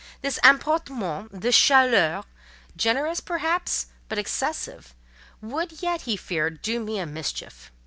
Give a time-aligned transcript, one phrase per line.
[0.23, 7.71] This "emportement," this "chaleur"—generous, perhaps, but excessive—would yet, he feared, do me a mischief.